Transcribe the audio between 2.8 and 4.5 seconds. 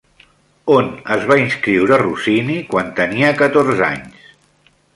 tenia catorze anys?